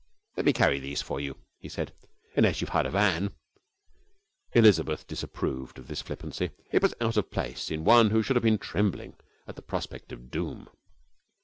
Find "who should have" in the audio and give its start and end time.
8.09-8.41